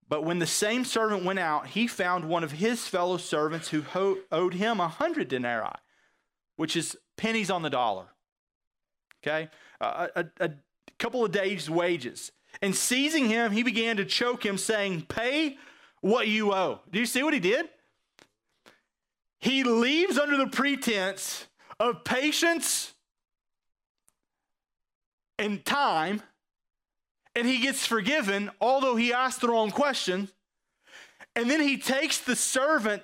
[0.10, 3.84] But when the same servant went out, he found one of his fellow servants who
[4.32, 5.76] owed him a hundred denarii,
[6.56, 8.06] which is pennies on the dollar.
[9.22, 9.50] Okay?
[9.82, 10.52] a, a, a
[10.98, 12.32] couple of days' wages.
[12.62, 15.58] And seizing him, he began to choke him, saying, Pay
[16.02, 16.82] what you owe.
[16.92, 17.70] Do you see what he did?
[19.40, 21.46] He leaves under the pretense
[21.80, 22.94] of patience
[25.38, 26.22] and time,
[27.36, 30.30] and he gets forgiven, although he asked the wrong question.
[31.36, 33.04] And then he takes the servant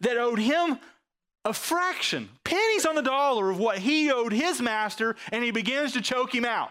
[0.00, 0.78] that owed him
[1.44, 5.92] a fraction, pennies on the dollar of what he owed his master, and he begins
[5.92, 6.70] to choke him out.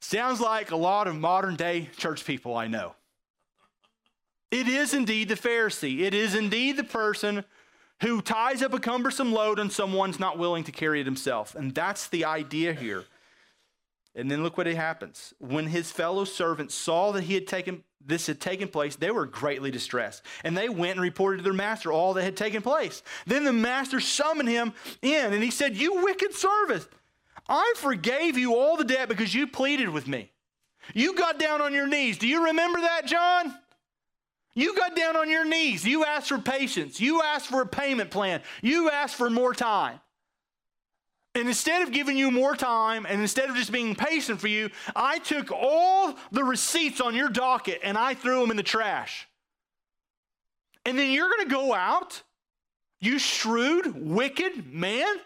[0.00, 2.94] Sounds like a lot of modern day church people I know.
[4.54, 6.02] It is indeed the Pharisee.
[6.02, 7.44] It is indeed the person
[8.02, 11.56] who ties up a cumbersome load and someone's not willing to carry it himself.
[11.56, 13.02] And that's the idea here.
[14.14, 15.34] And then look what happens.
[15.40, 19.26] When his fellow servants saw that he had taken this had taken place, they were
[19.26, 20.22] greatly distressed.
[20.44, 23.02] And they went and reported to their master all that had taken place.
[23.26, 26.86] Then the master summoned him in and he said, You wicked servant,
[27.48, 30.30] I forgave you all the debt because you pleaded with me.
[30.92, 32.18] You got down on your knees.
[32.18, 33.54] Do you remember that, John?
[34.54, 35.84] You got down on your knees.
[35.84, 37.00] You asked for patience.
[37.00, 38.40] You asked for a payment plan.
[38.62, 40.00] You asked for more time.
[41.34, 44.70] And instead of giving you more time and instead of just being patient for you,
[44.94, 49.26] I took all the receipts on your docket and I threw them in the trash.
[50.86, 52.22] And then you're going to go out,
[53.00, 55.16] you shrewd, wicked man,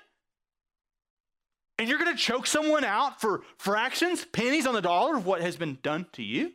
[1.79, 5.43] and you're going to choke someone out for fractions, pennies on the dollar of what
[5.43, 6.53] has been done to you?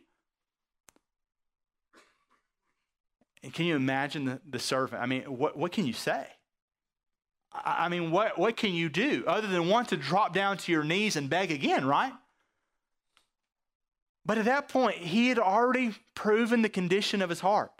[3.44, 5.02] And can you imagine the, the servant?
[5.02, 6.26] I mean, what, what can you say?
[7.52, 10.82] I, mean, what, what can you do other than want to drop down to your
[10.82, 12.14] knees and beg again, right?
[14.24, 17.70] But at that point, he had already proven the condition of his heart.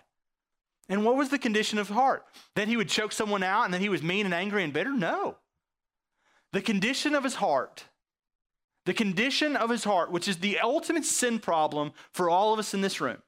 [0.91, 2.27] And what was the condition of his heart?
[2.57, 4.93] That he would choke someone out and that he was mean and angry and bitter?
[4.93, 5.39] No.
[6.53, 7.85] The condition of his heart,
[8.85, 12.75] the condition of his heart, which is the ultimate sin problem for all of us
[12.75, 13.23] in this room,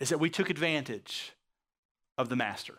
[0.00, 1.32] is that we took advantage
[2.18, 2.78] of the master.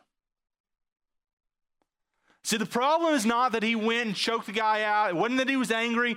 [2.43, 5.10] See, the problem is not that he went and choked the guy out.
[5.10, 6.15] It wasn't that he was angry.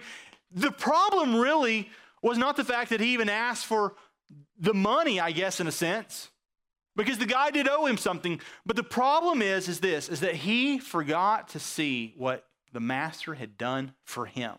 [0.53, 1.89] The problem really
[2.23, 3.95] was not the fact that he even asked for
[4.59, 6.29] the money, I guess, in a sense,
[6.97, 8.41] because the guy did owe him something.
[8.67, 13.35] But the problem is, is this, is that he forgot to see what the master
[13.35, 14.57] had done for him,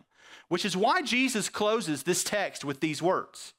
[0.48, 3.54] which is why Jesus closes this text with these words.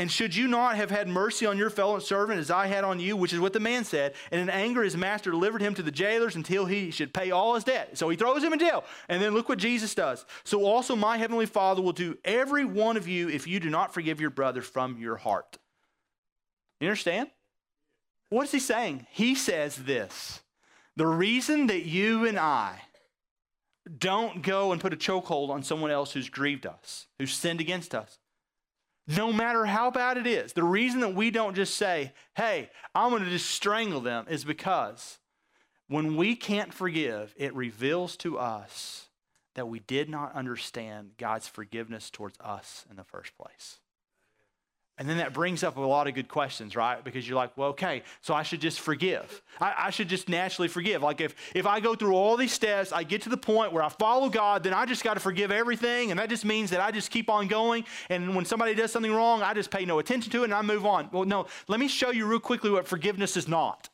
[0.00, 3.00] And should you not have had mercy on your fellow servant as I had on
[3.00, 5.82] you, which is what the man said, and in anger his master delivered him to
[5.82, 7.98] the jailers until he should pay all his debt.
[7.98, 8.82] So he throws him in jail.
[9.10, 10.24] And then look what Jesus does.
[10.42, 13.92] So also my heavenly Father will do every one of you if you do not
[13.92, 15.58] forgive your brother from your heart.
[16.80, 17.28] You understand?
[18.30, 19.06] What is he saying?
[19.10, 20.40] He says this
[20.96, 22.80] The reason that you and I
[23.98, 27.94] don't go and put a chokehold on someone else who's grieved us, who's sinned against
[27.94, 28.18] us,
[29.06, 33.10] no matter how bad it is, the reason that we don't just say, hey, I'm
[33.10, 35.18] going to just strangle them is because
[35.88, 39.08] when we can't forgive, it reveals to us
[39.54, 43.80] that we did not understand God's forgiveness towards us in the first place.
[45.00, 47.02] And then that brings up a lot of good questions, right?
[47.02, 49.40] Because you're like, well, okay, so I should just forgive.
[49.58, 51.00] I, I, should just naturally forgive.
[51.00, 53.82] Like if, if I go through all these steps, I get to the point where
[53.82, 56.10] I follow God, then I just got to forgive everything.
[56.10, 57.86] And that just means that I just keep on going.
[58.10, 60.60] And when somebody does something wrong, I just pay no attention to it and I
[60.60, 61.08] move on.
[61.10, 63.88] Well, no, let me show you real quickly what forgiveness is not.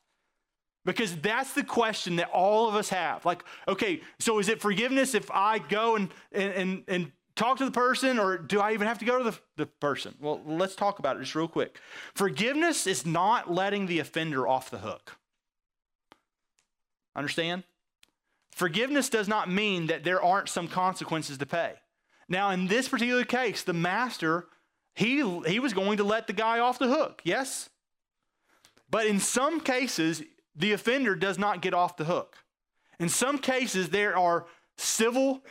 [0.84, 3.24] Because that's the question that all of us have.
[3.24, 7.64] Like, okay, so is it forgiveness if I go and, and, and, and talk to
[7.64, 10.14] the person or do I even have to go to the, the person?
[10.20, 11.78] Well, let's talk about it just real quick.
[12.14, 15.18] Forgiveness is not letting the offender off the hook.
[17.14, 17.64] Understand?
[18.50, 21.74] Forgiveness does not mean that there aren't some consequences to pay.
[22.28, 24.46] Now, in this particular case, the master,
[24.94, 27.68] he, he was going to let the guy off the hook, yes?
[28.90, 30.22] But in some cases,
[30.54, 32.36] the offender does not get off the hook.
[32.98, 34.46] In some cases, there are
[34.78, 35.42] civil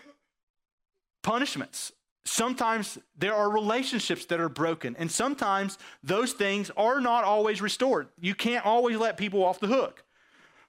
[1.25, 1.91] punishments.
[2.23, 8.07] Sometimes there are relationships that are broken, and sometimes those things are not always restored.
[8.19, 10.03] You can't always let people off the hook.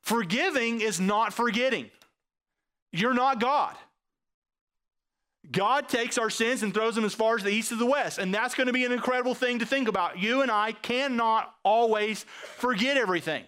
[0.01, 1.91] Forgiving is not forgetting.
[2.91, 3.77] You're not God.
[5.51, 8.19] God takes our sins and throws them as far as the east of the west.
[8.19, 10.19] And that's going to be an incredible thing to think about.
[10.19, 12.25] You and I cannot always
[12.57, 13.45] forget everything.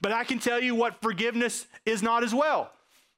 [0.00, 2.70] But I can tell you what forgiveness is not as well.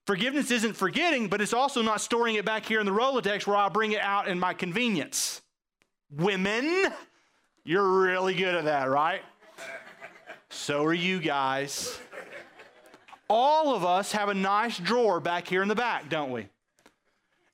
[0.08, 3.58] Forgiveness isn't forgetting, but it's also not storing it back here in the Rolodex where
[3.58, 5.42] I'll bring it out in my convenience.
[6.10, 6.86] Women,
[7.62, 9.20] you're really good at that, right?
[10.48, 11.98] So are you guys.
[13.28, 16.48] All of us have a nice drawer back here in the back, don't we?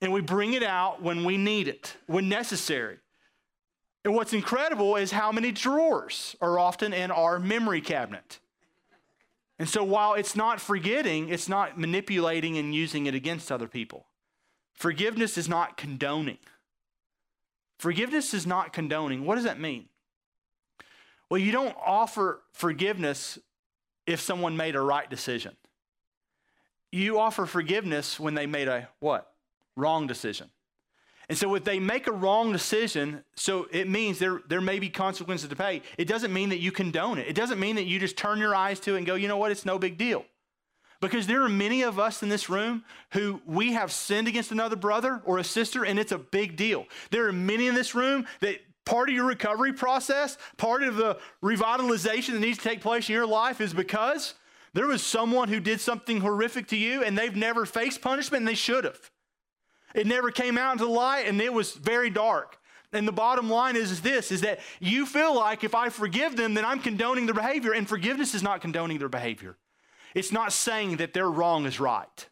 [0.00, 2.98] And we bring it out when we need it, when necessary.
[4.04, 8.38] And what's incredible is how many drawers are often in our memory cabinet.
[9.64, 14.04] And so while it's not forgetting, it's not manipulating and using it against other people.
[14.74, 16.36] Forgiveness is not condoning.
[17.78, 19.24] Forgiveness is not condoning.
[19.24, 19.88] What does that mean?
[21.30, 23.38] Well, you don't offer forgiveness
[24.06, 25.56] if someone made a right decision.
[26.92, 29.32] You offer forgiveness when they made a what?
[29.78, 30.50] Wrong decision.
[31.28, 34.90] And so if they make a wrong decision, so it means there, there may be
[34.90, 35.82] consequences to pay.
[35.96, 37.26] It doesn't mean that you condone it.
[37.26, 39.38] It doesn't mean that you just turn your eyes to it and go, you know
[39.38, 40.24] what, it's no big deal.
[41.00, 44.76] Because there are many of us in this room who we have sinned against another
[44.76, 46.86] brother or a sister, and it's a big deal.
[47.10, 51.18] There are many in this room that part of your recovery process, part of the
[51.42, 54.34] revitalization that needs to take place in your life is because
[54.72, 58.48] there was someone who did something horrific to you and they've never faced punishment and
[58.48, 59.10] they should have.
[59.94, 62.58] It never came out into the light and it was very dark.
[62.92, 66.36] And the bottom line is, is this is that you feel like if I forgive
[66.36, 67.72] them, then I'm condoning their behavior.
[67.72, 69.56] And forgiveness is not condoning their behavior.
[70.14, 72.28] It's not saying that their wrong is right.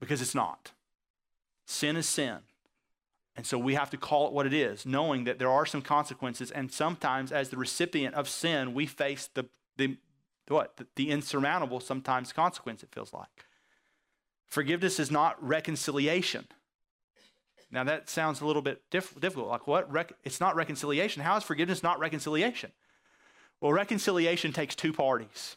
[0.00, 0.72] Because it's not.
[1.66, 2.38] Sin is sin.
[3.36, 5.80] And so we have to call it what it is, knowing that there are some
[5.80, 6.50] consequences.
[6.50, 9.96] And sometimes, as the recipient of sin, we face the, the
[10.48, 10.76] what?
[10.76, 13.46] The, the insurmountable, sometimes consequence, it feels like.
[14.52, 16.46] Forgiveness is not reconciliation.
[17.70, 19.48] Now, that sounds a little bit diff- difficult.
[19.48, 19.88] Like, what?
[20.24, 21.22] It's not reconciliation.
[21.22, 22.70] How is forgiveness not reconciliation?
[23.62, 25.56] Well, reconciliation takes two parties.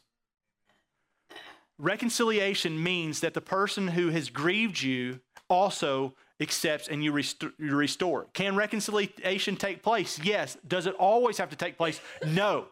[1.77, 7.75] Reconciliation means that the person who has grieved you also accepts and you, rest- you
[7.75, 8.27] restore.
[8.31, 10.17] Can reconciliation take place?
[10.23, 10.57] Yes.
[10.65, 11.99] Does it always have to take place?
[12.25, 12.67] No.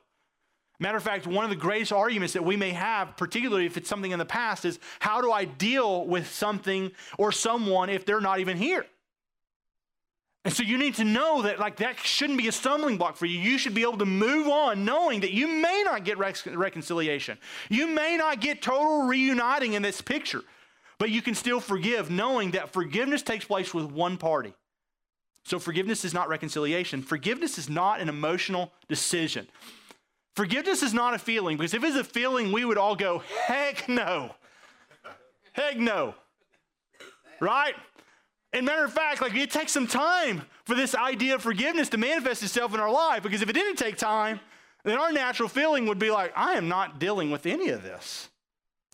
[0.83, 3.87] Matter of fact, one of the greatest arguments that we may have, particularly if it's
[3.87, 8.19] something in the past, is how do I deal with something or someone if they're
[8.19, 8.85] not even here?
[10.43, 13.25] And so you need to know that like that shouldn't be a stumbling block for
[13.25, 13.39] you.
[13.39, 17.37] You should be able to move on knowing that you may not get rec- reconciliation.
[17.69, 20.41] You may not get total reuniting in this picture,
[20.97, 24.53] but you can still forgive knowing that forgiveness takes place with one party.
[25.45, 27.01] So forgiveness is not reconciliation.
[27.03, 29.47] Forgiveness is not an emotional decision.
[30.35, 33.87] Forgiveness is not a feeling, because if it's a feeling, we would all go, heck
[33.87, 34.33] no.
[35.53, 36.15] Heck no.
[37.39, 37.75] Right?
[38.51, 41.97] And matter of fact, like it takes some time for this idea of forgiveness to
[41.97, 44.39] manifest itself in our life because if it didn't take time,
[44.83, 48.29] then our natural feeling would be like, I am not dealing with any of this.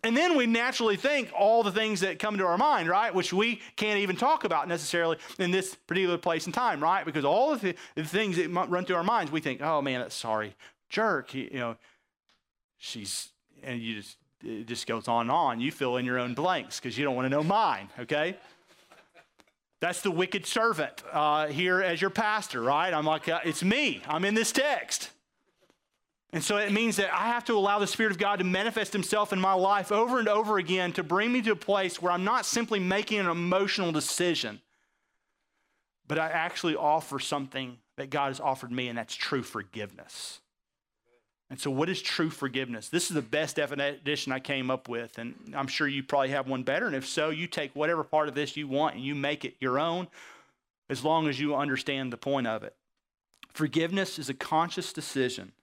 [0.04, 3.14] And then we naturally think all the things that come to our mind, right?
[3.14, 7.06] Which we can't even talk about necessarily in this particular place and time, right?
[7.06, 10.00] Because all of the, the things that run through our minds, we think, oh man,
[10.00, 10.56] that's sorry
[10.90, 11.32] jerk.
[11.32, 11.76] He, you know,
[12.78, 13.30] she's,
[13.64, 15.60] and you just, it just goes on and on.
[15.60, 18.38] You fill in your own blanks because you don't want to know mine, okay?
[19.80, 22.94] That's the wicked servant uh, here as your pastor, right?
[22.94, 24.02] I'm like, uh, it's me.
[24.08, 25.12] I'm in this text.
[26.32, 28.94] And so it means that I have to allow the Spirit of God to manifest
[28.94, 32.12] Himself in my life over and over again to bring me to a place where
[32.12, 34.62] I'm not simply making an emotional decision,
[36.08, 40.40] but I actually offer something that God has offered me, and that's true forgiveness.
[41.50, 42.90] And so, what is true forgiveness?
[42.90, 46.48] This is the best definition I came up with, and I'm sure you probably have
[46.48, 46.86] one better.
[46.86, 49.56] And if so, you take whatever part of this you want and you make it
[49.60, 50.08] your own,
[50.90, 52.76] as long as you understand the point of it.
[53.52, 55.54] Forgiveness is a conscious decision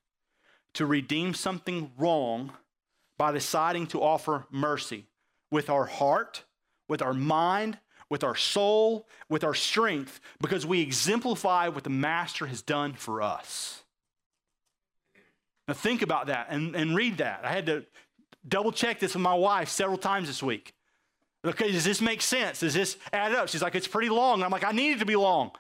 [0.75, 2.53] to redeem something wrong
[3.17, 5.07] by deciding to offer mercy
[5.51, 6.45] with our heart,
[6.89, 7.79] with our mind,
[8.11, 13.23] with our soul, with our strength, because we exemplify what the Master has done for
[13.23, 13.85] us.
[15.69, 17.41] Now, think about that and, and read that.
[17.45, 17.85] I had to
[18.47, 20.73] double check this with my wife several times this week.
[21.45, 22.61] Okay, does this make sense?
[22.61, 23.49] Does this add up?
[23.49, 24.43] She's like, it's pretty long.
[24.43, 25.51] I'm like, I need it to be long.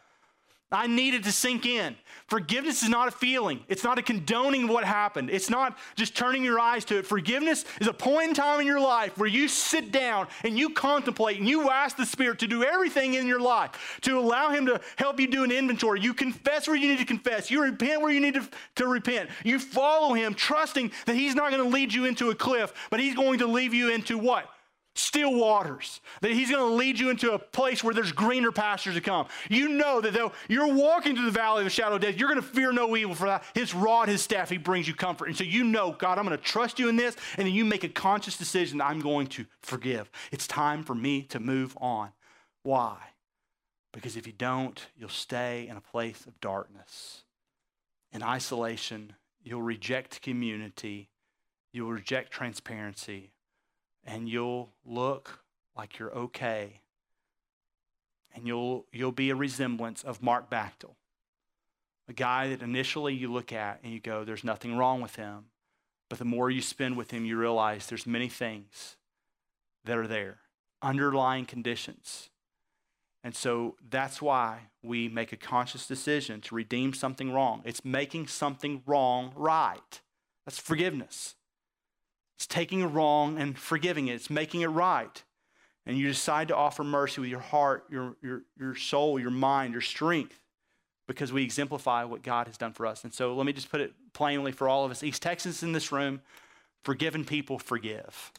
[0.72, 1.94] I needed to sink in.
[2.26, 3.60] Forgiveness is not a feeling.
[3.68, 5.30] It's not a condoning of what happened.
[5.30, 7.06] It's not just turning your eyes to it.
[7.06, 10.70] Forgiveness is a point in time in your life where you sit down and you
[10.70, 14.66] contemplate and you ask the Spirit to do everything in your life, to allow Him
[14.66, 16.00] to help you do an inventory.
[16.00, 17.48] You confess where you need to confess.
[17.48, 19.30] You repent where you need to, to repent.
[19.44, 22.98] You follow Him, trusting that He's not going to lead you into a cliff, but
[22.98, 24.50] He's going to leave you into what?
[24.98, 28.94] Still waters, that He's going to lead you into a place where there's greener pastures
[28.94, 29.26] to come.
[29.48, 32.28] You know that though you're walking through the valley of the shadow of death, you're
[32.28, 33.44] going to fear no evil for that.
[33.54, 35.26] His rod, His staff, He brings you comfort.
[35.28, 37.16] And so you know, God, I'm going to trust you in this.
[37.36, 40.10] And then you make a conscious decision that I'm going to forgive.
[40.32, 42.10] It's time for me to move on.
[42.62, 42.96] Why?
[43.92, 47.22] Because if you don't, you'll stay in a place of darkness,
[48.12, 49.14] in isolation.
[49.42, 51.08] You'll reject community.
[51.72, 53.32] You'll reject transparency
[54.06, 55.40] and you'll look
[55.76, 56.80] like you're okay.
[58.34, 60.96] And you'll, you'll be a resemblance of Mark Bachtel,
[62.08, 65.46] a guy that initially you look at and you go, there's nothing wrong with him.
[66.08, 68.96] But the more you spend with him, you realize there's many things
[69.84, 70.38] that are there,
[70.82, 72.30] underlying conditions.
[73.24, 77.62] And so that's why we make a conscious decision to redeem something wrong.
[77.64, 80.00] It's making something wrong right.
[80.44, 81.35] That's forgiveness.
[82.36, 85.22] It's taking a wrong and forgiving it, it's making it right.
[85.86, 89.72] And you decide to offer mercy with your heart, your, your, your soul, your mind,
[89.72, 90.40] your strength,
[91.06, 93.04] because we exemplify what God has done for us.
[93.04, 95.72] And so let me just put it plainly for all of us East Texans in
[95.72, 96.20] this room
[96.82, 98.32] forgiven people forgive.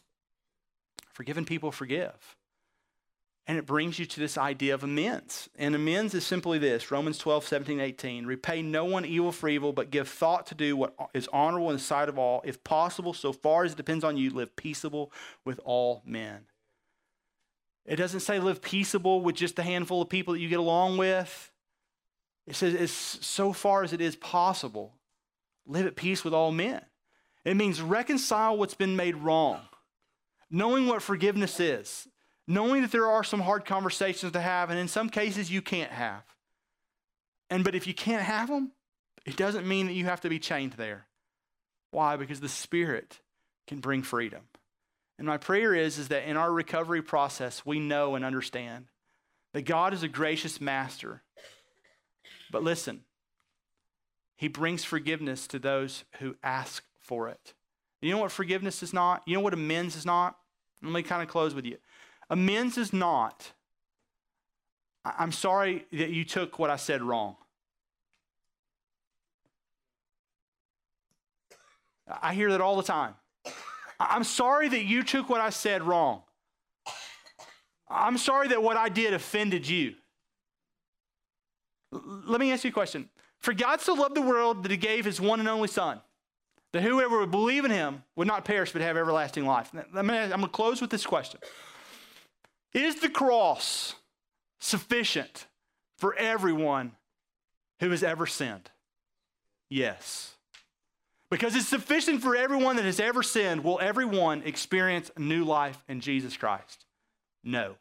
[1.12, 2.37] Forgiven people forgive.
[3.48, 5.48] And it brings you to this idea of amends.
[5.58, 8.26] And amends is simply this Romans 12, 17, 18.
[8.26, 11.78] Repay no one evil for evil, but give thought to do what is honorable in
[11.78, 12.42] the sight of all.
[12.44, 15.14] If possible, so far as it depends on you, live peaceable
[15.46, 16.42] with all men.
[17.86, 20.98] It doesn't say live peaceable with just a handful of people that you get along
[20.98, 21.52] with.
[22.46, 24.96] It says it's so far as it is possible,
[25.66, 26.82] live at peace with all men.
[27.46, 29.62] It means reconcile what's been made wrong,
[30.52, 32.10] knowing what forgiveness is
[32.48, 35.92] knowing that there are some hard conversations to have, and in some cases you can't
[35.92, 36.24] have.
[37.50, 38.72] And but if you can't have them,
[39.26, 41.08] it doesn't mean that you have to be chained there.
[41.92, 42.16] Why?
[42.16, 43.20] Because the Spirit
[43.68, 44.44] can bring freedom.
[45.18, 48.86] And my prayer is, is that in our recovery process, we know and understand
[49.54, 51.24] that God is a gracious master.
[52.52, 53.02] But listen,
[54.36, 57.54] He brings forgiveness to those who ask for it.
[58.02, 59.24] You know what forgiveness is not?
[59.26, 60.38] You know what amends is not?
[60.84, 61.78] Let me kind of close with you.
[62.30, 63.52] Amends is not,
[65.06, 67.38] I'm sorry that you took what I said wrong.
[72.22, 73.16] I hear that all the time.
[74.00, 76.24] I'm sorry that you took what I said wrong.
[77.90, 79.96] I'm sorry that what I did offended you.
[81.94, 83.10] L- let me ask you a question.
[83.40, 86.02] For God so loved the world that he gave his one and only Son,
[86.74, 89.72] that whoever would believe in him would not perish but have everlasting life.
[89.74, 91.40] I'm going to close with this question
[92.74, 93.96] is the cross
[94.60, 95.48] sufficient
[95.98, 96.94] for everyone
[97.80, 98.70] who has ever sinned?
[99.70, 100.34] Yes.
[101.30, 103.64] Because it's sufficient for everyone that has ever sinned.
[103.64, 106.86] Will everyone experience new life in Jesus Christ?
[107.44, 107.76] No.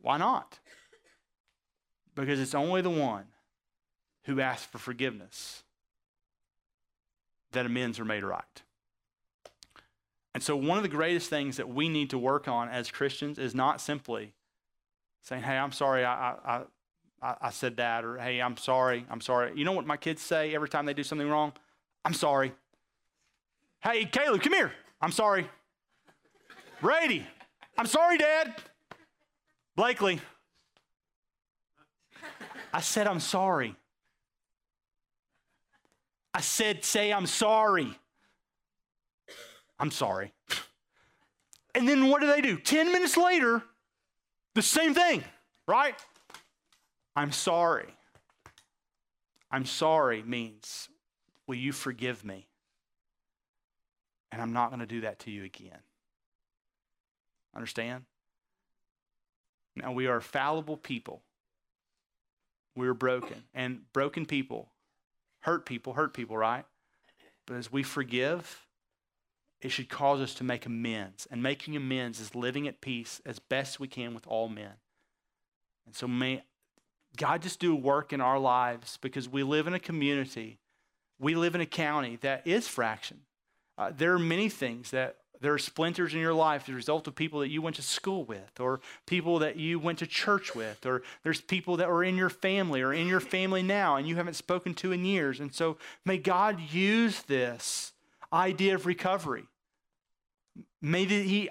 [0.00, 0.58] Why not?
[2.14, 3.26] Because it's only the one
[4.24, 5.62] who asks for forgiveness
[7.52, 8.62] that amends are made right.
[10.34, 13.38] And so, one of the greatest things that we need to work on as Christians
[13.38, 14.32] is not simply
[15.20, 16.36] saying, Hey, I'm sorry I,
[17.22, 19.52] I, I, said that, or Hey, I'm sorry, I'm sorry.
[19.54, 21.52] You know what my kids say every time they do something wrong?
[22.04, 22.52] I'm sorry.
[23.80, 24.72] Hey, Caleb, come here.
[25.00, 25.48] I'm sorry.
[26.80, 27.26] Brady,
[27.76, 28.54] I'm sorry, Dad.
[29.76, 30.20] Blakely,
[32.72, 33.76] I said I'm sorry.
[36.34, 37.98] I said, say I'm sorry.
[39.78, 40.32] I'm sorry.
[41.74, 42.58] And then what do they do?
[42.58, 43.62] 10 minutes later,
[44.54, 45.24] the same thing,
[45.66, 45.94] right?
[47.16, 47.94] I'm sorry.
[49.50, 50.88] I'm sorry means,
[51.46, 52.48] will you forgive me?
[54.30, 55.80] And I'm not going to do that to you again.
[57.54, 58.04] Understand?
[59.76, 61.22] Now, we are fallible people.
[62.74, 63.44] We're broken.
[63.54, 64.68] And broken people
[65.40, 66.64] hurt people, hurt people, right?
[67.46, 68.66] But as we forgive,
[69.62, 71.26] it should cause us to make amends.
[71.30, 74.74] And making amends is living at peace as best we can with all men.
[75.86, 76.42] And so may
[77.16, 80.58] God just do work in our lives because we live in a community,
[81.18, 83.20] we live in a county that is fraction.
[83.78, 87.08] Uh, there are many things that there are splinters in your life as a result
[87.08, 90.54] of people that you went to school with, or people that you went to church
[90.54, 94.06] with, or there's people that were in your family or in your family now and
[94.06, 95.40] you haven't spoken to in years.
[95.40, 97.92] And so may God use this
[98.32, 99.44] idea of recovery.
[100.80, 101.50] May He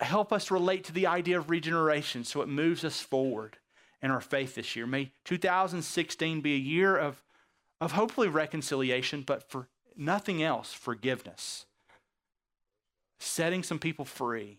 [0.00, 3.58] help us relate to the idea of regeneration so it moves us forward
[4.02, 4.86] in our faith this year.
[4.86, 7.22] May 2016 be a year of,
[7.80, 11.66] of hopefully reconciliation, but for nothing else, forgiveness
[13.24, 14.58] setting some people free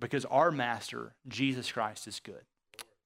[0.00, 2.42] because our master, Jesus Christ, is good.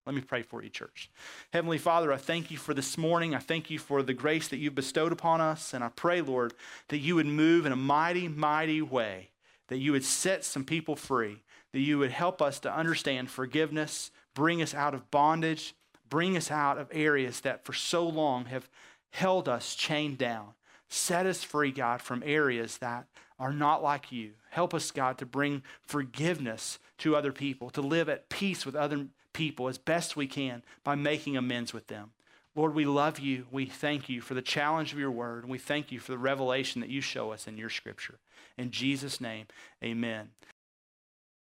[0.07, 1.11] Let me pray for you, church.
[1.53, 3.35] Heavenly Father, I thank you for this morning.
[3.35, 5.75] I thank you for the grace that you've bestowed upon us.
[5.75, 6.55] And I pray, Lord,
[6.89, 9.31] that you would move in a mighty, mighty way,
[9.71, 11.43] that you would set some people free,
[11.73, 15.75] that you would help us to understand forgiveness, bring us out of bondage,
[16.09, 18.69] bring us out of areas that for so long have
[19.11, 20.49] held us chained down.
[20.89, 23.07] Set us free, God, from areas that
[23.39, 24.33] are not like you.
[24.51, 29.07] Help us, God, to bring forgiveness to other people, to live at peace with other
[29.33, 32.11] people as best we can by making amends with them.
[32.57, 33.47] Lord, we love you.
[33.51, 35.45] We thank you for the challenge of your word.
[35.45, 38.19] And we thank you for the revelation that you show us in your scripture.
[38.59, 39.47] In Jesus' name,
[39.83, 40.31] amen.